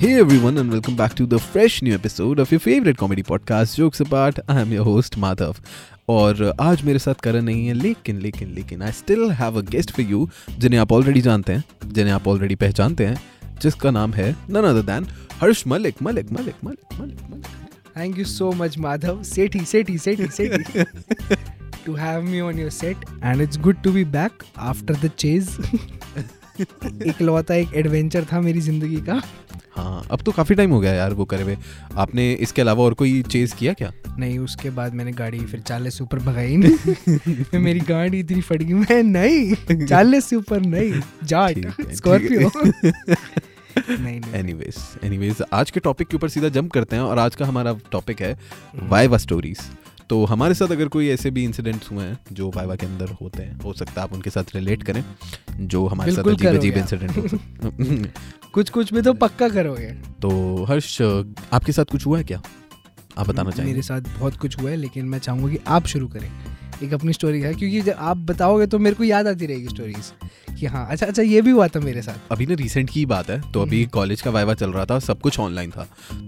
[0.00, 3.76] Hey everyone, and welcome back to the fresh new episode of your favorite comedy podcast,
[3.76, 4.38] Jokes Apart.
[4.48, 5.60] I am your host, Madhav.
[6.08, 9.90] और आज मेरे साथ करण नहीं है लेकिन लेकिन लेकिन I still have a guest
[9.96, 10.28] for you
[10.58, 13.20] जिन्हें आप ऑलरेडी जानते हैं जिन्हें आप ऑलरेडी पहचानते हैं
[13.62, 15.06] जिसका नाम है none other than
[15.42, 19.24] Harsh Malik Malik Malik Malik Malik Malik Thank you so much, Madhav.
[19.34, 20.84] Seti, Seti, Seti, Seti.
[21.84, 23.08] to have me on your set.
[23.22, 25.56] And it's good to be back after the chase.
[26.60, 29.20] इकलौता एक adventure था मेरी ज़िंदगी का।
[29.76, 31.56] हाँ अब तो काफ़ी टाइम हो गया यार वो करे हुए।
[31.96, 33.92] आपने इसके अलावा और कोई चेज किया क्या?
[34.18, 38.74] नहीं उसके बाद मैंने गाड़ी फिर चालीस ऊपर भगाई नहीं। मेरी गाड़ी इतनी फट गई
[38.74, 42.50] मैं नहीं। चालीस ऊपर नहीं जाट। स्कॉर्पियो।
[44.34, 47.76] एनीवेज एनीवेज आज के टॉपिक के ऊपर सीधा जंप करते हैं और आज का हमारा
[47.92, 48.38] टॉपिक है
[48.82, 49.58] वाइवा स्टोरीज
[50.10, 53.42] तो हमारे साथ अगर कोई ऐसे भी इंसिडेंट्स हुए हैं जो वाइवा के अंदर होते
[53.42, 55.04] हैं हो सकता है आप उनके साथ रिलेट करें
[55.68, 58.10] जो हमारे साथ अजीब अजीब इंसिडेंट हो सकते
[58.52, 59.90] कुछ कुछ में तो पक्का करोगे।
[60.22, 62.42] तो हर्ष आपके साथ कुछ हुआ है क्या?
[63.18, 66.30] आप बताना मेरे साथ बहुत कुछ हुआ है लेकिन मैं चाहूँगा कि आप शुरू करें।
[66.82, 70.12] एक अपनी स्टोरी है क्योंकि जब आप बताओगे तो मेरे को याद आती रहेगी स्टोरीज
[70.58, 73.30] कि हाँ अच्छा अच्छा ये भी हुआ था मेरे साथ। अभी ना रिसेंट की बात
[73.30, 75.86] है तो अभी हम्म। कॉलेज का वाइवा चल रहा था सब कुछ ऑनलाइन था।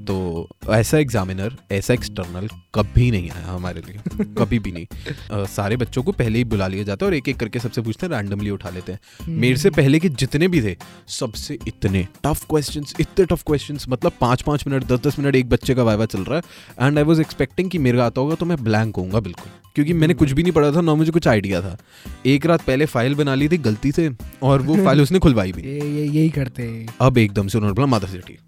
[0.08, 4.86] तो ऐसा एग्जामिनर ऐसा एक्सटर्नल कभी नहीं आया हमारे लिए। कभी भी नहीं।
[5.30, 7.82] अ, सारे बच्चों को पहले ही बुला लिया जाता है और एक एक करके सबसे
[7.82, 10.76] पूछते हैं रैंडमली उठा लेते हैं। मेरे से पहले के जितने भी थे
[11.08, 15.48] सबसे इतने टफ क्वेश्चंस इतने टफ क्वेश्चंस मतलब पाँच पाँच मिनट दस दस मिनट एक
[15.48, 18.46] बच्चे का वाइवा चल रहा है। एंड आई वॉज़ एक्सपेक्टिंग कि मेरा आता होगा तो
[18.46, 21.60] मैं ब्लैंक होऊँगा बिल्कुल। क्योंकि मैंने कुछ भी नहीं पढ़ा था ना मुझे कुछ आइडिया
[21.60, 21.78] था।
[22.26, 24.10] एक रात पहले फ़ाइल बना ली थी गलती से
[24.42, 25.62] और वो फ़ाइल उसने खुलवाई भी।
[26.08, 28.38] यही करते हैं। अब एकदम से उन्होंने बोला माता सिटी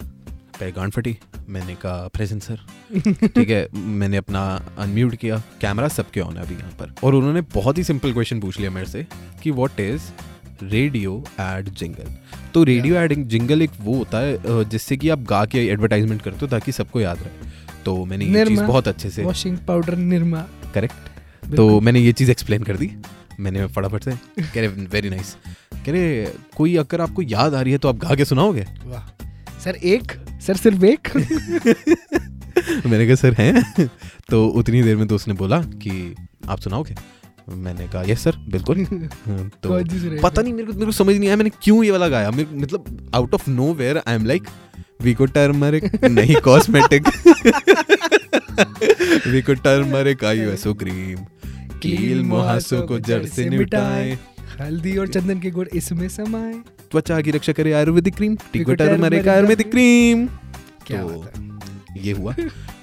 [0.60, 1.16] पे गांड फटी।
[1.48, 2.60] मैंने कहा प्रेजेंट सर।
[3.28, 4.44] ठीक है मैंने अपना
[4.78, 8.40] अनम्यूट किया। कैमरा सबके ऑन है अभी यहाँ पर। और उन्होंने बहुत ही सिंपल क्वेश्चन
[8.40, 9.06] पूछ लिया मेरे से
[9.42, 10.02] कि what is
[10.62, 12.14] radio ad jingle
[12.54, 16.38] तो रेडियो एड जिंगल एक वो होता है जिससे कि आप गा के एडवर्टाइजमेंट करते
[16.40, 17.50] हो ताकि सबको याद रहे।
[17.84, 20.44] तो मैंने ये चीज़ बहुत अच्छे से वॉशिंग पाउडर निरमा।
[20.74, 22.90] करेक्ट तो मैंने ये चीज़ एक्सप्लेन कर दी।
[23.40, 24.10] मैंने फटाफट से।
[24.40, 25.36] कह रहे वेरी नाइस
[25.86, 26.26] कह रहे
[26.56, 28.66] कोई अगर आपको याद आ रही है तो आप गा के सुनाओगे?
[28.84, 30.12] वाह। सर एक
[30.46, 31.08] सर सिर्फ़ एक?
[32.86, 33.88] मैंने कहा सर हैं?
[34.30, 36.14] तो उतनी देर में तो उसने बोला कि
[36.48, 36.94] आप सुनाओगे?
[37.48, 38.84] मैंने कहा यस सर बिल्कुल.
[39.62, 39.68] तो
[40.22, 42.30] पता नहीं मेरे को मेरे को समझ नहीं आया मैंने क्यों ये वाला गाया?
[42.30, 44.42] मतलब out of nowhere I am like
[45.02, 47.08] Vicco turmeric नहीं कॉस्मेटिक
[49.26, 51.18] वीको टर्मरिक आईओएसओ क्रीम
[51.78, 54.18] कील मुहासों को जड़ से निपटाए
[54.60, 56.52] हल्दी और चंदन के गुड़ इसमें समाए।
[56.90, 60.26] त्वचा की रक्षा करे आयुर्वेदिक क्रीम टिकटर मरे का आयुर्वेदिक क्रीम।
[60.86, 61.24] क्या तो
[61.96, 62.34] ये हुआ।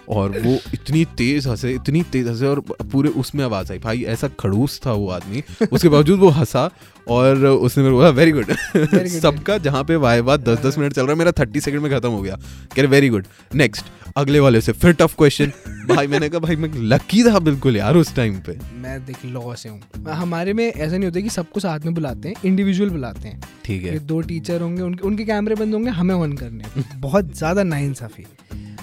[0.10, 4.28] और वो इतनी तेज हंसे इतनी तेज हंसे और पूरे उसमें आवाज़ आई। भाई ऐसा
[4.40, 6.70] खड़ूस था वो आदमी। उसके बावजूद वो हंसा
[7.12, 11.02] और उसने मेरे को बोला वेरी गुड सबका जहाँ पे वाइवा दस दस मिनट चल
[11.02, 13.86] रहा है मेरा थर्टी सेकंड में खत्म हो गया। कह रहे वेरी गुड नेक्स्ट
[14.18, 15.52] अगले वाले से फिर टफ क्वेश्चन
[15.88, 18.58] भाई मैंने कहा भाई मैं लकी था बिल्कुल यार उस टाइम पे.
[18.82, 22.30] मैं देख लॉ से हूँ। हमारे में ऐसा नहीं होता कि सबको साथ में बुलाते
[22.30, 26.16] हैं इंडिविजुअल बुलाते हैं। ठीक है। दो टीचर होंगे उनके उनके कैमरे बंद होंगे हमें
[26.16, 28.26] ऑन करने बहुत ज़्यादा नाइंसाफी।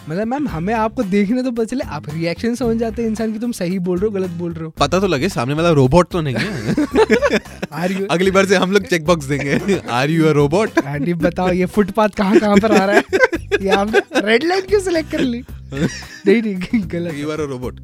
[0.08, 3.38] मतलब मैम हमें आपको देखने तो पता चले आप रिएक्शन समझ जाते हैं इंसान की
[3.38, 6.08] तुम सही बोल रहे हो गलत बोल रहे हो। पता तो लगे सामने वाला रोबोट
[6.10, 6.74] तो नहीं है।
[7.72, 11.14] आर यू अगली बार से हम लोग चेक बॉक्स देंगे। Are you a robot aunty
[11.16, 13.02] बताओ ये फुटपाथ कहाँ कहाँ पर आ रहा है?
[13.62, 15.42] ये आपने रेड लाइट क्यों सिलेक्ट कर ली?
[15.72, 17.80] नहीं नहीं गलत यू आर अ रोबोट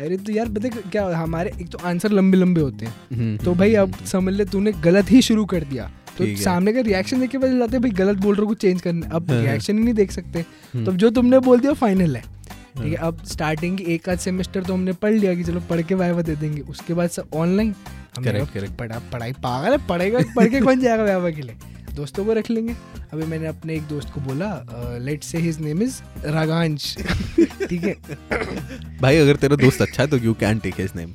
[0.00, 3.74] अरे तो यार पता क्या हमारे एक तो आंसर लंबे लंबे होते हैं। तो भाई
[3.82, 7.38] अब समझ ले तूने गलत ही शुरू कर दिया। तो सामने का रिएक्शन देख के
[7.38, 9.84] पता जाता है भाई गलत बोल रहे हो कुछ चेंज करना अब हाँ। रिएक्शन ही
[9.84, 10.44] नहीं देख सकते।
[10.74, 12.22] हम्म। तो जो तुमने बोल दिया फाइनल है।
[12.76, 15.82] ठीक है अब स्टार्टिंग की एक आध सेमेस्टर तो हमने पढ़ लिया कि चलो पढ़
[15.82, 17.74] के वाइवा दे देंगे। उसके बाद सब ऑनलाइन.
[18.18, 21.56] पढ़ा पढ़ाई पागल है पढ़ेगा पढ़ के कौन जाएगा वाइवा के लिए?
[21.94, 22.74] दोस्तों को रख लेंगे।
[23.12, 26.96] अभी मैंने अपने एक दोस्त को बोला लेट से हिज नेम इज़ रागांश
[27.68, 27.94] ठीक है?
[29.02, 31.14] भाई अगर तेरा दोस्त अच्छा है तो you can take his name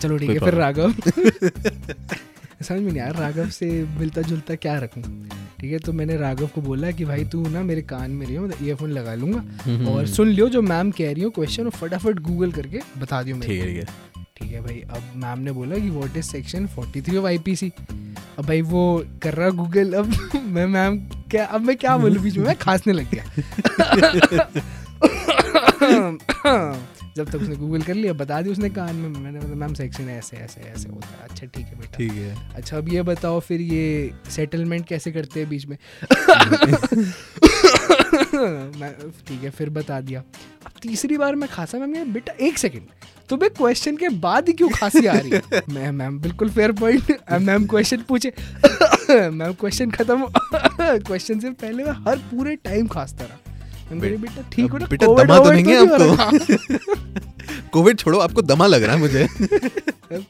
[0.00, 0.92] चलो ठीक है फिर राघव।
[2.62, 5.02] समझ में नहीं आया राघव से मिलता जुलता क्या रखूँ
[5.60, 8.36] ठीक है तो मैंने राघव को बोला कि भाई तू ना मेरे कान में रही
[8.36, 12.18] हो ईयरफोन लगा लूँगा और सुन लियो जो मैम कह रही हो क्वेश्चन और फटाफट
[12.20, 13.84] गूगल करके बता दियो मेरे ठीक है
[14.36, 17.70] ठीक है भाई अब मैम ने बोला कि what is section 43 of IPC
[18.38, 18.82] अब भाई वो
[19.22, 20.98] कर रहा गूगल अब मैं मैम
[21.30, 23.24] क्या अब मैं क्या बोलूँ बीच में मैं खांसने लग गया
[27.16, 30.08] जब तक उसने गूगल कर लिया बता दी उसने कान में। मैंने बोला मैम सेक्शन
[30.10, 33.40] ऐसे ऐसे ऐसे होता है। अच्छा ठीक है बेटा। ठीक है। अच्छा अब ये बताओ
[33.40, 35.76] फिर ये सेटलमेंट कैसे करते हैं बीच में?
[38.80, 38.92] मैं
[39.26, 40.20] ठीक है फिर बता दिया।
[40.66, 42.82] अब तीसरी बार मैं खांसा मैम बेटा एक सेकंड
[43.28, 45.62] तुम्हें क्वेश्चन के बाद ही क्यों खांसी आ रही है?
[45.70, 48.32] मैं मैम बिल्कुल फेयर पॉइंट मैम क्वेश्चन पूछे।
[49.10, 53.41] मैम क्वेश्चन खत्म। क्वेश्चन से पहले मैं हर पूरे टाइम खांसता मैम रही,
[54.00, 57.30] बेटा ठीक हो ना बेटा दमा तो नहीं है हो रहा?" आपको
[57.72, 59.28] कोविड छोड़ो आपको दमा लग रहा है मुझे।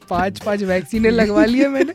[0.09, 1.93] पाँच पाँच वैक्सीने लगवा लिए मैंने।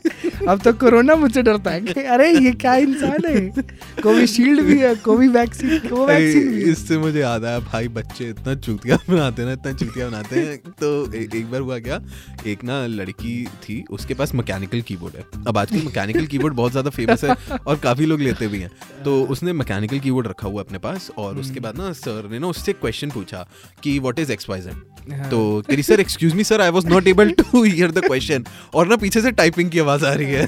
[0.49, 3.63] अब तो कोरोना मुझसे डरता है कि अरे ये क्या इंसान है?
[4.03, 8.55] कोविशील्ड भी है कोवी वैक्सीन कोवैक्सीन भी है। इससे मुझे याद आया भाई बच्चे इतना
[8.57, 12.01] चूतिया बनाते हैं ना इतना चूतिया बनाते हैं। तो ए, एक बार हुआ क्या
[12.47, 16.91] एक ना लड़की थी उसके पास मैकेनिकल कीबोर्ड है। अब आजकल मैकेनिकल कीबोर्ड बहुत ज़्यादा
[16.91, 18.71] फ़ेमस है और काफ़ी लोग लेते भी हैं।
[19.05, 22.47] तो उसने मैकेनिकल कीबोर्ड रखा हुआ अपने पास और उसके बाद ना सर ने ना
[22.49, 23.47] उससे क्वेश्चन पूछा
[23.83, 24.98] कि what is X Y Z हाँ।
[25.31, 28.45] तो करी sir excuse me sir I was not able to hear the question
[28.75, 30.47] और ना पीछे से टाइपिंग की आवाज़ आ रही है।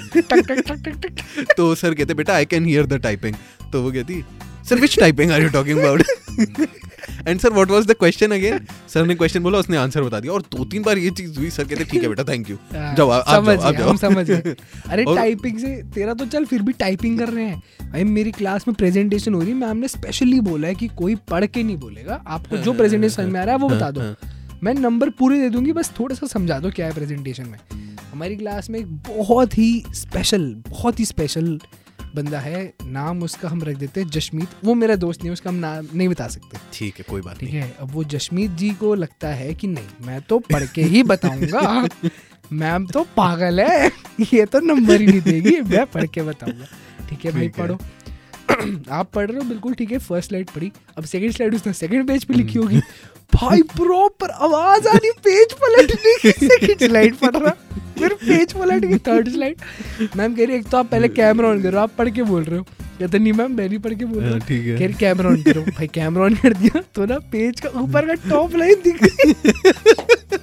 [1.57, 3.35] तो सर कहते बेटा I can hear the typing
[3.73, 4.25] तो वो कहती
[4.69, 6.03] sir which typing are you talking about
[7.29, 10.33] and sir what was the question again sir ने क्वेश्चन बोला उसने आंसर बता दिया।
[10.33, 12.95] और दो तीन बार ये चीज़ हुई सर कहते ठीक है बेटा थैंक यू हाँ,
[12.97, 14.55] जाओ आप समझ जाओ आप जाओ। समझ गए।
[14.91, 18.69] अरे टाइपिंग से तेरा तो चल फिर भी टाइपिंग कर रहे हैं। भाई मेरी क्लास
[18.69, 21.77] में प्रेजेंटेशन हो रही है मैम ने स्पेशली बोला है कि कोई पढ़ के नहीं
[21.77, 24.17] बोलेगा। आपको जो प्रेजेंटेशन में आ रहा है वो बता दो। हाँ,
[24.63, 27.59] मैं नंबर पूरे दे दूँगी बस थोड़ा सा समझा दो क्या है प्रेजेंटेशन में।
[28.13, 31.59] हमारी क्लास में एक बहुत ही स्पेशल बहुत ही स्पेशल
[32.15, 35.51] बंदा है नाम उसका हम रख देते हैं जशमीत। वो मेरा दोस्त नहीं है उसका
[35.51, 38.51] हम नाम नहीं बता सकते। ठीक है कोई बात ठीक नहीं। है अब वो जशमीत
[38.51, 41.89] जी को लगता है कि नहीं मैं तो पढ़ के ही बताऊँगा।
[42.53, 43.91] मैम तो पागल है
[44.33, 46.67] ये तो नंबर ही नहीं देगी मैं पढ़ के बताऊँगा।
[47.09, 47.79] ठीक है भाई पढ़ो।
[48.91, 52.07] आप पढ़ रहे हो बिल्कुल ठीक है फ़र्स्ट स्लाइड पढ़ी। अब सेकंड स्लाइड उसने सेकंड
[52.09, 52.81] पेज पे लिखी होगी।
[53.35, 57.55] भाई प्रॉपर आवाज़ आ रही पेज पलटने की सेकंड स्लाइड पढ़ रहा
[57.99, 59.57] फिर पेज पलट गई थर्ड स्लाइड
[60.17, 62.59] मैम कह रही एक तो आप पहले कैमरा ऑन करो आप पढ़ के बोल रहे
[62.59, 62.65] हो।
[62.99, 65.43] कहते नहीं मैम मैं नहीं पढ़ के बोल रहा हूँ। ठीक है। फिर कैमरा ऑन
[65.43, 69.03] करो। भाई कैमरा ऑन कर दिया तो ना पेज का ऊपर का टॉप लाइन दिख
[69.05, 70.39] गई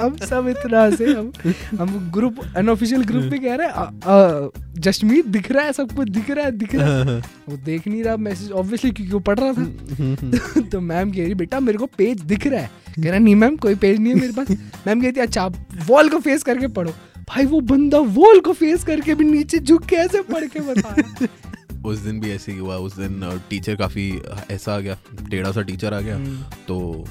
[0.00, 1.32] हम सब इतना से हम
[1.80, 6.30] हम ग्रुप अनऑफिशियल ग्रुप में कह रहे हैं अ, दिख रहा है सब कुछ दिख
[6.30, 9.38] रहा है दिख रहा है। हाँ, वो देख नहीं रहा मैसेज ऑब्वियसली क्योंकि वो पढ़
[9.38, 12.70] रहा था। तो मैम कह रही बेटा मेरे को पेज दिख रहा है।
[13.02, 14.50] कह रहा नहीं मैम कोई पेज नहीं है मेरे पास।
[14.86, 15.56] मैम कहती अच्छा आप
[15.86, 16.90] वॉल को फेस करके पढ़ो।
[17.28, 20.94] भाई वो बंदा वॉल को फेस करके भी नीचे झुक के ऐसे पढ़ के बता
[21.88, 24.20] उस दिन भी ऐसे ही हुआ उस दिन टीचर काफ़ी
[24.50, 24.96] ऐसा आ गया
[25.30, 26.36] टेढ़ा सा टीचर आ गया। हम्म,
[26.68, 27.04] तो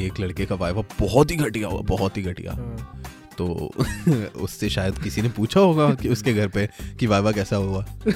[0.00, 3.02] एक लड़के का वाइवा बहुत ही घटिया हुआ बहुत ही घटिया। हाँ।
[3.38, 3.70] तो
[4.40, 6.68] उससे शायद किसी ने पूछा होगा कि उसके घर पे
[7.00, 7.86] कि वाइवा कैसा हुआ?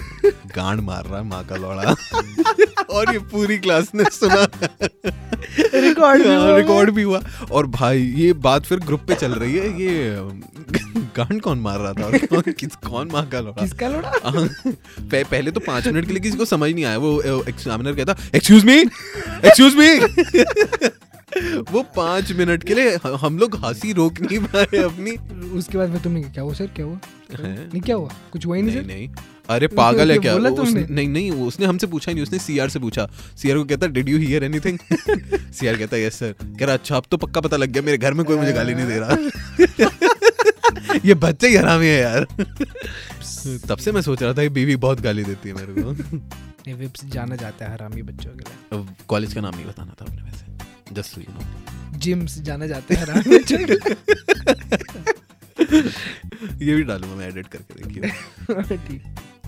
[0.56, 1.94] गांड मार रहा है माँ का लौड़ा।
[2.90, 4.46] और ये पूरी क्लास ने सुना।
[5.74, 7.20] रिकॉर्ड भी हुआ। रिकॉर्ड भी हुआ।
[7.52, 10.16] और भाई ये बात फिर ग्रुप पे चल रही है ये
[11.16, 13.62] गांड कौन मार रहा था और कौन किस कौन माँ का लौड़ा?
[13.62, 14.12] किसका लोड़ा?
[14.24, 14.48] हाँ,
[15.00, 18.16] पह, पहले तो पाँच मिनट के लिए किसी को समझ नहीं आया वो एग्जामिनर कहता
[18.34, 19.98] एक्सक्यूज मी एक्सक्यूज मी
[21.72, 25.10] वो पाँच मिनट के लिए हम लोग हँसी रोक नहीं पाए अपनी।
[25.58, 26.66] उसके बाद फिर तुमने क्या हुआ सर?
[26.66, 26.98] क्या हुआ?
[27.40, 28.08] नहीं क्या हुआ?
[28.32, 29.08] कुछ हुआ ही नहीं नहीं नहीं।
[29.48, 30.34] अरे पागल है क्या?
[30.34, 33.86] उसने नहीं नहीं वो- उसने हमसे पूछा नहीं उसने सीआर से पूछा। सीआर को कहता
[33.86, 34.78] did you hear anything
[35.52, 38.12] CR कहता यस सर कह रहा अच्छा अब तो पक्का पता लग गया मेरे घर
[38.14, 39.16] में कोई मुझे गाली नहीं दे रहा।
[41.04, 42.26] ये बच्चे ही हरामी है यार।
[43.68, 47.04] तब से मैं सोच रहा था कि बीवी बहुत गाली देती है मेरे को। विप्स
[47.04, 50.67] जाना जाता है हरामी बच्चों के लिए। कॉलेज का नाम नहीं बताना था आपने वैसे।
[50.92, 53.18] Just so you know gyms जाना जाते हैं आराम
[56.62, 58.02] ये भी डालूँगा मैं एडिट करके देखिए।
[58.76, 59.02] ठीक।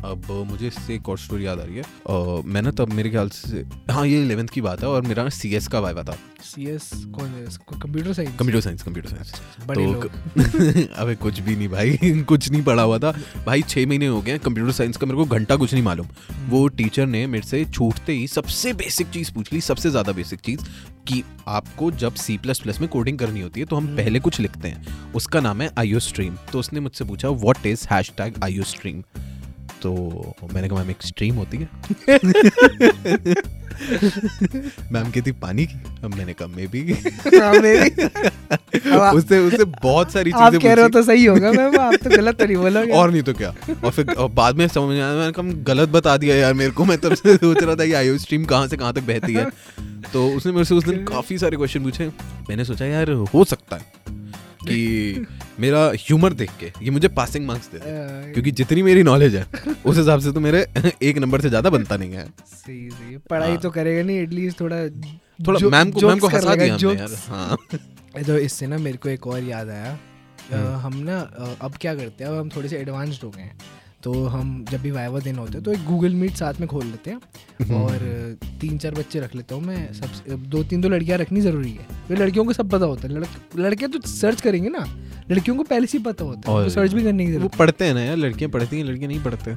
[0.05, 3.11] अब मुझे इससे एक और स्टोरी याद आ रही है। अ, मैं ना तब मेरे
[3.11, 6.17] ख्याल से हाँ ये इलेवेंथ की बात है और मेरा सी एस का वाइवा था।
[6.45, 7.45] सीएस कौन है?
[7.83, 9.33] Computer science computer science computer science
[9.69, 13.11] तो अबे कुछ भी नहीं भाई कुछ नहीं पढ़ा हुआ था।
[13.47, 16.07] भाई छः महीने हो गए कंप्यूटर साइंस का मेरे को घंटा कुछ नहीं मालूम।
[16.49, 20.41] वो टीचर ने मेरे से छूटते ही सबसे बेसिक चीज़ पूछ ली सबसे ज़्यादा बेसिक
[20.41, 20.61] चीज़
[21.09, 24.21] कि आपको जब सी प्लस प्लस में कोडिंग करनी होती है तो हम हम्म। पहले
[24.21, 27.87] कुछ लिखते हैं। उसका नाम है आईओ स्ट्रीम तो उसने मुझसे पूछा what is
[28.19, 29.03] hashtag IO stream
[29.83, 29.91] तो
[30.55, 31.69] मैंने कहा मैम एक स्ट्रीम होती है.
[34.93, 35.75] मैम कहती पानी की?
[36.05, 36.93] अब मैंने कहा मे बी
[38.91, 41.95] हाँ, आप- उससे उससे बहुत सारी चीज़ें कह रहे हो तो सही होगा मैम आप
[41.95, 43.55] तो गलत तो नहीं बोलोगे। और नहीं तो क्या?
[43.85, 46.71] और फिर और बाद में समझ में आया मैंने कहा गलत बता दिया यार मेरे
[46.71, 49.35] को मैं तब से सोच रहा था कि आईओ स्ट्रीम कहाँ से कहाँ तक बहती
[49.35, 49.47] है।
[50.13, 52.07] तो उसने मेरे से उस दिन काफ़ी सारे क्वेश्चन पूछे।
[52.51, 53.83] मैंने सोचा यार हो सकता है।
[54.63, 55.27] कि
[55.61, 59.47] मेरा ह्यूमर देख के ये मुझे पासिंग मार्क्स दे दे। क्योंकि जितनी मेरी नॉलेज है
[59.87, 60.67] उस हिसाब से तो मेरे
[61.03, 64.61] एक नंबर से ज़्यादा बनता नहीं है। सही सही पढ़ाई हाँ। तो करेगा नहीं एटलीस्ट
[64.61, 64.77] थोड़ा
[65.47, 68.97] थोड़ा मैम को मैम को हंसा दिया हमने यार। हाँ हाँ। तो इससे ना मेरे
[68.97, 69.99] को एक और याद आया।
[70.53, 71.19] हम्म। हम ना
[71.61, 72.31] अब क्या करते हैं?
[72.31, 73.57] अब हम थोड़े से एडवांस्ड हो गए हैं।
[74.03, 76.85] तो हम जब भी वाइवा दिन होते हैं तो एक गूगल मीट साथ में खोल
[76.85, 77.99] लेते हैं और
[78.61, 81.87] तीन चार बच्चे रख लेता हूँ मैं। सब दो तीन दो लड़कियाँ रखनी ज़रूरी है।
[82.09, 84.85] फिर लड़कियों को सब पता होता है। लड़क लड़के तो सर्च करेंगे ना।
[85.31, 87.57] लड़कियों को पहले से ही पता होता है। तो सर्च भी करने की वो ज़रूरत
[87.59, 89.55] पढ़ते हैं ना यार लड़कियाँ पढ़ती हैं लड़के नहीं पढ़ते।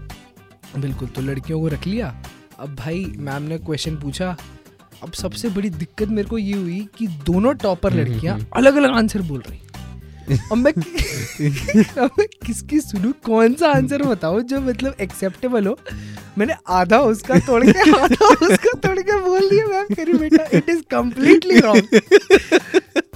[0.78, 2.16] बिल्कुल तो लड़कियों को रख लिया।
[2.60, 4.36] अब भाई मैम ने क्वेश्चन पूछा।
[5.04, 9.22] अब सबसे बड़ी दिक्कत मेरे को ये हुई कि दोनों टॉपर लड़कियाँ अलग अलग आंसर
[9.22, 9.60] बोल रही।
[10.52, 10.74] अब मैं
[12.00, 13.12] मैं किसकी सुनूं?
[13.26, 15.78] कौन सा आंसर बताओ जो मतलब एक्सेप्टेबल हो?
[16.38, 20.70] मैंने आधा उसका तोड़ के, आधा उसका तोड़ के बोल दिया मैम करी बेटा। इट
[20.70, 22.02] इज़ कम्प्लीटली रॉन्ग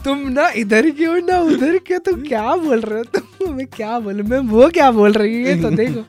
[0.05, 3.03] तुम ना इधर की हो, ना उधर के तुम क्या बोल रहे हो?
[3.19, 6.03] तुम मैं क्या बोल, मैं वो क्या बोल रही है तो देखो।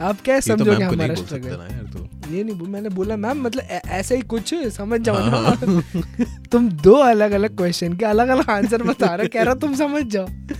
[0.00, 3.62] आप क्या तो समझोगे नहीं हमारा स्ट्रगल यार तो। ये नहीं मैंने बोला मैम मतलब
[3.62, 8.28] ऐ- ऐसा ही कुछ समझ जाओ हाँ, ना तुम दो अलग अलग क्वेश्चन के अलग
[8.28, 10.54] अलग आंसर बता रहे हो कह रहा तुम समझ जाओ। तो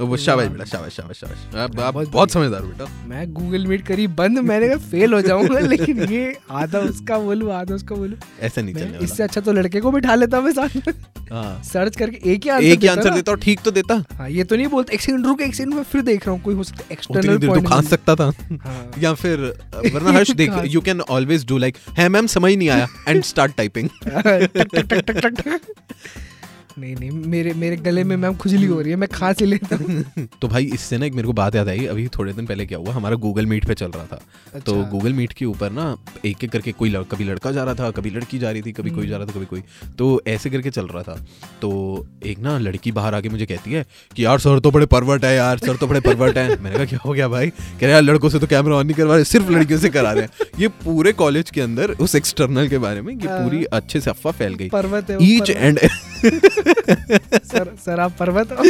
[0.00, 4.06] वो शाबाश बेटा शाबाश शाबाश शाबाश। आप आप बहुत समझदार बेटा। मैं गूगल मीट करी
[4.16, 8.62] बंद मैंने कहा फेल हो जाऊँगा लेकिन ये आधा उसका बोलूँ आधा उसका बोलूँ। ऐसा
[8.62, 10.92] नहीं चलने इससे अच्छा तो लड़के को बिठा लेता मैं साथ
[11.30, 14.28] हाँ। सर्च करके एक ही आंसर एक ही आंसर देता और ठीक तो देता। हाँ
[14.30, 16.54] ये तो नहीं बोलते एक सेकंड रुक एक सेकंड में फिर देख रहा हूँ कोई
[16.54, 18.30] हो सकता एक्सटर्नल तो पॉइंट खांस सकता था।
[18.64, 19.40] हाँ। या फिर
[19.86, 23.56] वरना हर्ष देख you can always do like है मैम समझ नहीं आया एंड स्टार्ट
[23.56, 23.88] टाइपिंग
[26.78, 29.76] नहीं नहीं मेरे मेरे गले में मैम खुजली हो रही है मैं खांस ही लेता
[29.76, 32.66] हूँ। तो भाई इससे ना एक मेरे को बात याद आई अभी थोड़े दिन पहले
[32.66, 34.16] क्या हुआ हमारा गूगल मीट पे चल रहा था।
[34.46, 35.86] अच्छा। तो अच्छा। गूगल मीट के ऊपर ना
[36.24, 38.72] एक एक करके कोई लड़, कभी लड़का जा रहा था कभी लड़की जा रही थी
[38.72, 39.62] कभी कोई जा रहा था कभी कोई।
[39.98, 41.14] तो ऐसे करके चल रहा था।
[41.62, 43.84] तो एक ना लड़की बाहर आके मुझे कहती है
[44.16, 46.84] कि यार सर तो बड़े परवर्ट है यार सर तो बड़े परवर्ट है। मैंने कहा
[46.84, 47.50] क्या हो गया भाई?
[47.50, 50.12] कह रहे यार लड़कों से तो कैमरा ऑन नहीं करवा रहे सिर्फ़ लड़कियों से करा
[50.12, 53.64] रहे हैं। ये पूरे कॉलेज के अंदर उस एक्सटर्नल के बारे में ये हाँ। पूरी
[53.64, 54.70] अच्छे से अफवाह फैल गई।
[55.22, 55.78] ईच एंड
[57.46, 58.64] सर सर आप पर्वत हो।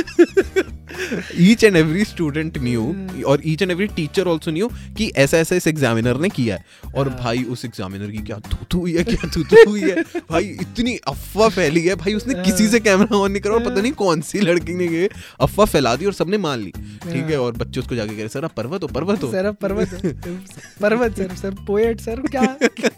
[1.41, 2.85] Each and every student knew
[3.27, 4.69] और each and every teacher also knew
[4.99, 8.39] कि ऐसा ऐसा इस एग्जामिनर ने किया है। और हाँ। भाई उस एग्जामिनर की क्या
[8.73, 10.03] थू हुई है क्या थू हुई है?
[10.31, 13.81] भाई इतनी अफवाह फैली है। भाई उसने किसी से कैमरा ऑन नहीं करा और पता
[13.81, 15.09] नहीं कौन सी लड़की ने ये
[15.41, 16.73] अफवाह फैला दी और सबने मान ली।
[17.05, 19.47] ठीक है और बच्चे उसको जाके कह रहे सर आप पर्वत हो पर्वत हो। सर
[19.47, 19.95] आप पर्वत
[20.83, 22.57] पर्वत सर सर पोएट सर क्या?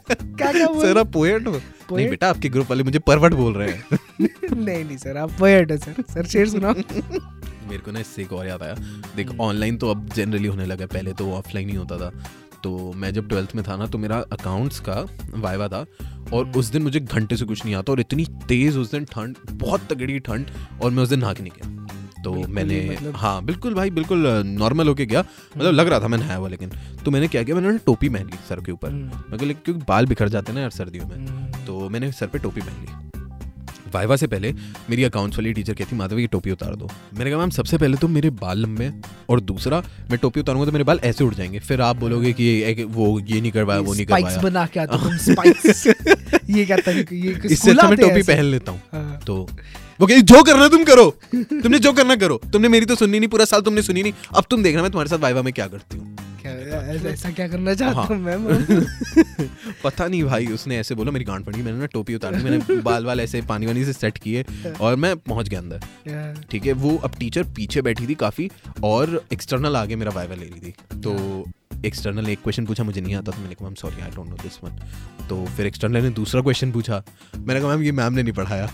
[0.37, 1.61] क्या क्या बोल सर आप पोएट हो।
[1.97, 3.99] नहीं बेटा आपके ग्रुप वाले मुझे परवट बोल रहे हैं।
[4.57, 6.75] नहीं नहीं सर आप पोएट हो सर। सर शेर सुनाओ।
[7.69, 8.75] मेरे को ना इससे एक और याद आया।
[9.17, 12.25] देख ऑनलाइन तो अब जनरली होने लगा पहले तो ऑफलाइन ही होता था।
[12.62, 15.87] तो मैं जब ट्वेल्थ में था ना तो मेरा अकाउंट्स का वाइवा था।
[16.33, 19.37] और उस दिन मुझे घंटे से कुछ नहीं आता। और इतनी तेज उस दिन ठंड
[19.50, 20.47] बहुत तगड़ी ठंड।
[20.83, 21.88] और मैं उस दिन नहा के नहीं गया।
[22.25, 25.25] तो मैंने मतलब- हाँ बिल्कुल भाई बिल्कुल नॉर्मल होके गया।
[25.57, 26.71] मतलब लग रहा था मैं नहाया हुआ लेकिन
[27.05, 30.07] तो मैंने क्या किया मैंने टोपी पहन ली सर के ऊपर। हम्म, मैं क्योंकि बाल
[30.07, 31.17] बिखर जाते ना यार सर्दियों में?
[31.17, 33.09] हम्म, तो मैंने सर पे टोपी पहन ली।
[33.95, 34.55] वाइवा से पहले
[34.91, 37.97] मेरी अकाउंट्स वाली टीचर कहती माधव ये टोपी उतार दो। मैंने कहा मैम सबसे पहले
[37.97, 38.93] तो मेरे बाल लंबे
[39.29, 42.45] और दूसरा मैं टोपी उतारूँगा तो मेरे बाल ऐसे उड़ जाएँगे। फिर आप बोलोगे कि
[42.45, 44.97] ये- वो ये नहीं करवाया वो नहीं करवाया। बना के आते
[46.53, 46.77] ये क्या
[47.13, 49.49] ये इससे अच्छा मैं टोपी पहन लेता हूँ। हाँ। तो
[50.00, 53.28] वो कहती जो करना तुम करो। तुमने जो करना करो। तुमने मेरी तो सुननी नहीं
[53.28, 55.99] पूरा साल तुमने सुनी नहीं। अब तुम देखना मैं तुम्हारे साथ वाइवा में क्या करती
[55.99, 56.17] हूँ?
[56.47, 58.45] ऐसा- क्या करना चाहता हाँ। हूँ मैम
[59.85, 63.05] पता नहीं भाई उसने ऐसे बोला मेरी गांड पड़ी मैंने ना टोपी उतार मैंने बाल
[63.07, 64.45] वाल ऐसे पानी वानी से सेट किए
[64.81, 68.50] और मैं पहुँच गया अंदर। ठीक है वो अब टीचर पीछे बैठी थी काफ़ी
[68.85, 71.45] और एक्सटर्नल आगे मेरा वाइवा ले रही थी। तो
[71.87, 74.37] एक्सटर्नल एक क्वेश्चन पूछा मुझे नहीं आता तो मैंने कहा ma'am sorry I don't know
[74.42, 74.70] this one
[75.28, 77.02] तो फिर एक्सटर्नल ने दूसरा क्वेश्चन पूछा।
[77.37, 78.70] मैंने कहा मैम ये मैम ने नहीं पढ़ाया.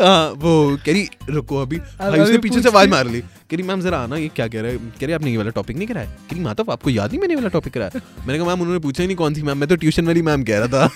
[0.00, 3.62] हाँ वो कह रही रुको अभी। भाई उसने पीछे से आवाज़ मार ली। कह रही
[3.62, 4.90] मैम जरा आना ये क्या कह रहे हैं?
[5.00, 6.10] कह रही आपने ये वाला टॉपिक नहीं कराया?
[6.10, 8.00] कह रही माधव आपको याद नहीं मैंने वाला टॉपिक कराया?
[8.26, 10.44] मैंने कहा मैम उन्होंने पूछा ही नहीं कौन थी मैम। मैं तो ट्यूशन वाली मैम
[10.44, 10.90] कह रहा था।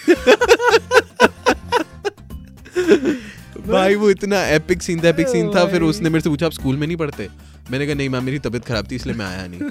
[3.71, 6.53] भाई वो इतना एपिक सीन था एपिक सीन था फिर उसने मेरे से पूछा आप
[6.53, 7.29] स्कूल में नहीं पढ़ते?
[7.71, 9.61] मैंने कहा नहीं मैम मेरी तबीयत खराब थी इसलिए मैं आया नहीं.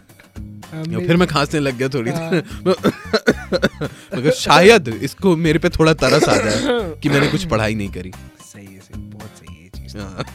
[0.69, 2.11] हाँ, फिर मैं खांसने लग गया थोड़ी
[4.15, 8.11] मगर शायद इसको मेरे पे थोड़ा तरस आ जाए कि मैंने कुछ पढ़ाई नहीं करी.
[8.53, 10.25] सही है सही बहुत सही है चीज़। हाँ।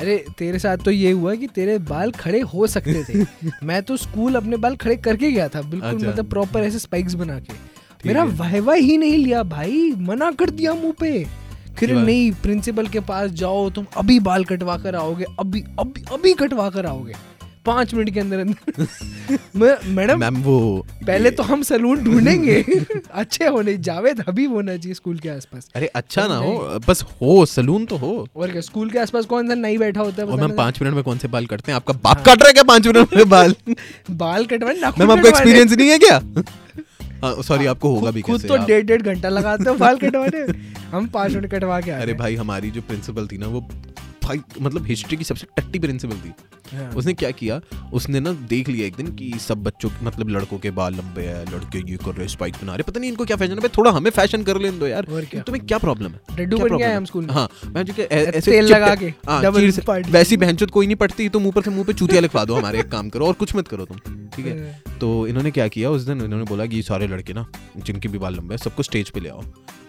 [0.00, 3.24] अरे तेरे साथ तो ये हुआ कि तेरे बाल खड़े हो सकते थे।
[3.66, 7.14] मैं तो स्कूल अपने बाल खड़े करके गया था बिल्कुल अच्छा। मतलब प्रॉपर ऐसे स्पाइक्स
[7.14, 7.52] बना के।
[8.06, 11.43] मेरा है। वाहवा ही नहीं लिया भाई मना कर दिया मुँह पे।
[11.78, 16.32] फिर नहीं प्रिंसिपल के पास जाओ तुम अभी बाल कटवा कर आओगे अभी अभी अभी
[16.34, 17.14] कटवा कर आओगे।
[17.66, 20.56] पाँच मिनट के अंदर अंदर। मैडम मैम वो
[21.06, 22.56] पहले तो हम सलून ढूंढेंगे।
[23.14, 27.44] अच्छे होने जावेद हबीब होना चाहिए स्कूल के आसपास। अरे अच्छा ना हो बस हो
[27.46, 30.40] सलून तो हो। और क्या स्कूल के आसपास कौन सा नहीं बैठा होता है और
[30.40, 31.76] मैम पाँच मिनट में कौन से बाल कटते हैं?
[31.76, 33.54] आपका बाप काट रहा है क्या पाँच मिनट में बाल?
[34.10, 36.16] बाल नाखून मैम आपको एक्सपीरियंस नहीं है क्या?
[36.16, 36.44] हाँ
[37.42, 40.46] सॉरी आपको होगा भी खुद तो डेढ़ डेढ़ घंटा लगाते हो बाल कटवाने।
[40.88, 43.60] हम पाँच मिनट कटवा के अरे भाई हमारी जो प्रिंसिपल थी ना वो
[44.24, 46.32] भाई मतलब हिस्ट्री की सबसे टट्टी प्रिंसिपल थी
[46.72, 47.60] हाँ। उसने क्या किया
[47.92, 51.44] उसने ना देख लिया एक दिन कि सब बच्चों मतलब लड़कों के बाल लंबे हैं
[51.52, 54.10] लड़के ये कर रहे स्पाइक बना रहे पता नहीं इनको क्या फ़ैशन है थोड़ा हमें
[54.10, 55.42] फ़ैशन कर लेने दो यार क्या?
[55.42, 56.96] तुम्हें क्या प्रॉब्लम है डड्डू बन गया?
[56.96, 59.40] हम स्कूल हाँ मैं जो ऐसे तेल लगा के, हाँ।
[60.10, 62.90] वैसी बहनचोद कोई नहीं पड़ती तुम ऊपर से मुँह पे चूतिया लिखवा दो हमारे एक
[62.90, 63.98] काम करो और कुछ मत करो तुम
[64.36, 67.46] ठीक है हाँ। तो इन्होंने क्या किया उस दिन इन्होंने बोला कि सारे लड़के ना
[67.76, 69.42] जिनके भी बाल लंबे हैं सबको स्टेज पे ले आओ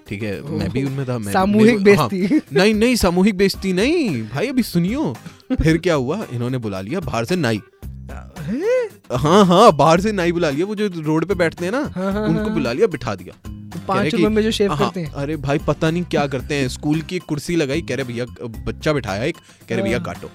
[0.08, 0.42] ठीक है?
[0.42, 4.64] मैं भी उनमें था मैं सामूहिक हाँ, बेइज्जती। नहीं नहीं सामूहिक बेइज्जती नहीं। भाई अभी
[4.64, 5.16] सुनियो।
[5.64, 6.26] फिर क्या हुआ?
[6.34, 7.62] इन्होंने बुला लिया बाहर से नाई।
[9.14, 9.46] हाँ?
[9.46, 12.28] हाँ बाहर से नाई बुला लिया। वो जो रोड पे बैठते हैं ना हाँ, हाँ,
[12.28, 15.12] उनको हाँ। बुला लिया बिठा दिया। तो पाँच रुपए में जो शेव हाँ, करते हैं।
[15.12, 18.26] अरे भाई पता नहीं क्या करते हैं। स्कूल की कुर्सी लगाई कह रहे भैया
[18.68, 19.38] बच्चा बिठाया एक।
[19.70, 20.32] कह रहे भैया हाँ। काटो।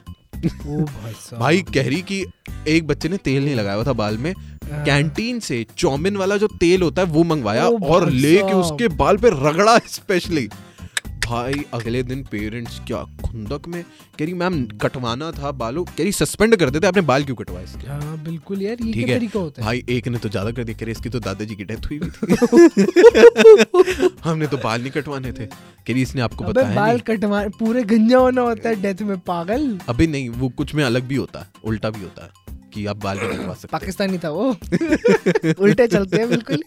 [0.47, 2.25] भाई भाई कह रही कि
[2.69, 6.37] एक बच्चे ने तेल नहीं लगाया हुआ था बाल में। हाँ। कैंटीन से चौमिन वाला
[6.37, 10.49] जो तेल होता है वो मंगवाया और लेके उसके बाल पे रगड़ा स्पेशली
[11.27, 13.83] भाई अगले दिन पेरेंट्स क्या खुंदक में।
[14.19, 17.65] कह रही मैम कटवाना था बालों। कह रही सस्पेंड कर देते आपने बाल क्यों कटवाए
[17.65, 17.87] इसके?
[17.89, 19.67] हाँ बिल्कुल यार ये क्या तरीका होता है?
[19.67, 21.99] भाई एक ने तो ज़्यादा कर दिया। कह रहे इसकी तो दादाजी की डेथ हुई
[21.99, 22.35] हुई थी।
[24.31, 25.47] हमने तो बाल नहीं कटवाने थे।
[25.87, 29.79] कह ने इसने आपको बताया बाल कटवा पूरे गंजा होना होता है डेथ में पागल।
[29.89, 32.31] अभी नहीं वो कुछ में अलग भी होता है उल्टा भी होता है
[32.75, 34.51] कि आप बाल कटवा सकते। पाकिस्तानी था वो।
[35.65, 36.63] उल्टे चलते हैं बिल्कुल।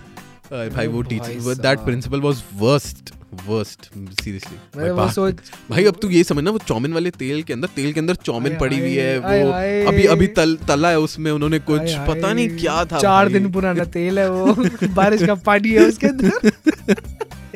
[0.52, 3.12] भाई वो teacher that principal was worst
[3.46, 3.84] worst
[4.22, 8.00] seriously सोच भाई अब तू ये समझना वो चौमिन वाले तेल के अंदर तेल के
[8.00, 9.52] अंदर चौमिन पड़ी हुई है वो
[9.90, 13.84] अभी अभी तल तला है उसमें उन्होंने कुछ पता नहीं क्या था चार। दिन पुराना
[13.96, 14.54] तेल है वो।
[14.94, 17.00] बारिश का पानी है उसके अंदर।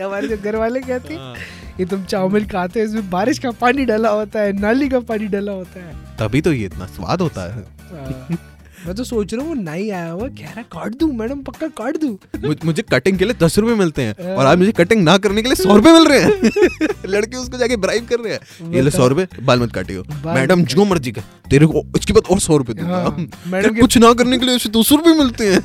[0.02, 1.34] हमारे जो घर वाले कहते हैं हाँ।
[1.80, 5.26] ये तुम चाउमीन खाते हो इसमें बारिश का पानी डाला होता है नाली का पानी
[5.28, 8.38] डाला होता है। तभी तो ये इतना स्वाद होता है। हाँ।
[8.86, 11.96] मैं तो सोच रहा हूँ नहीं आया हुआ कह रहा काट दूँ मैडम पक्का काट
[11.96, 12.18] दूँ?
[12.64, 15.42] मुझ- कटिंग के लिए दस रुपए मिलते हैं हाँ। और आज मुझे कटिंग ना करने
[15.42, 16.30] के लिए सौ रुपए मिल रहे हैं।
[17.06, 20.64] लड़के उसको जाके ब्राइब कर रहे हैं। ये ले सौ रुपए बाल मत काटियो। मैडम
[20.64, 24.12] जो मर्ज़ी का तेरे को इसके बाद और सौ रुपए दूँगा। हाँ, मैडम कुछ ना
[24.12, 25.60] करने के लिए उसे दो सौ रुपए मिलते हैं।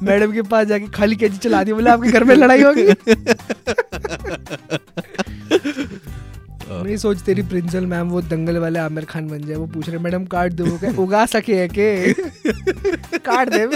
[0.02, 2.82] मैडम के पास जाके खाली कैची चला दी बोले आपके घर में लड़ाई होगी?
[6.70, 9.98] नहीं सोच तेरी प्रिंसिपल मैम वो दंगल वाले आमिर खान बन जाए वो पूछ रहे
[9.98, 12.12] मैडम काट दो। कहे, उगा सके है के?
[13.18, 13.66] काट दे।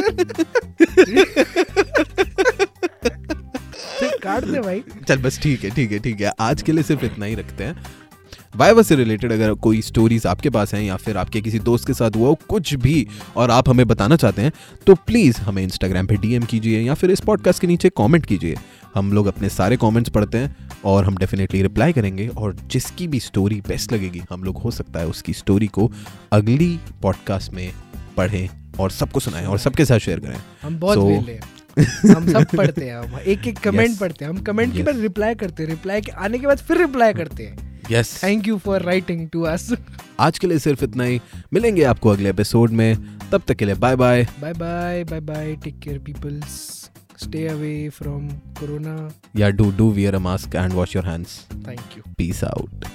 [4.18, 7.04] काट दे भाई। चल बस ठीक है ठीक है ठीक है। आज के लिए सिर्फ़
[7.04, 7.84] इतना ही रखते हैं।
[8.56, 11.94] वाइवा से रिलेटेड अगर कोई स्टोरीज आपके पास हैं या फिर आपके किसी दोस्त के
[11.94, 14.52] साथ हुआ हो कुछ भी और आप हमें बताना चाहते हैं
[14.86, 18.56] तो प्लीज़ हमें इंस्टाग्राम पे डीएम कीजिए या फिर इस पॉडकास्ट के नीचे कमेंट कीजिए।
[18.94, 23.20] हम लोग अपने सारे कमेंट्स पढ़ते हैं। और हम डेफिनेटली रिप्लाई करेंगे और जिसकी भी
[23.20, 25.92] स्टोरी बेस्ट लगेगी हम लोग हो सकता है उसकी स्टोरी को
[26.32, 27.72] अगली पॉडकास्ट में
[28.16, 28.48] पढ़ें
[28.80, 32.96] और सबको सुनाएँ और सबके साथ शेयर करें। हम बहुत So- हम सब पढ़ते हैं
[32.96, 34.00] हम एक एक कमेंट Yes.
[34.00, 34.78] पढ़ते हैं। हम कमेंट yes.
[34.78, 38.24] के बाद रिप्लाई करते हैं। रिप्लाई के आने के बाद फिर रिप्लाई करते हैं। Yes
[38.24, 39.72] thank you for writing to us
[40.20, 41.20] आज के लिए सिर्फ़ इतना ही।
[41.52, 45.56] मिलेंगे आपको अगले एपिसोड में। तब तक के लिए bye bye bye bye bye bye
[45.64, 46.90] take care peoples
[47.22, 48.96] stay away from corona.
[49.34, 51.46] Yeah, do do wear a mask and wash your hands.
[51.70, 52.02] Thank you.
[52.16, 52.90] Peace out.